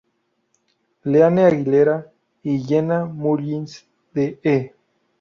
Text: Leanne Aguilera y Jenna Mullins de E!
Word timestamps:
Leanne 1.03 1.43
Aguilera 1.45 2.11
y 2.41 2.59
Jenna 2.63 3.05
Mullins 3.05 3.85
de 4.15 4.39
E! 4.41 4.73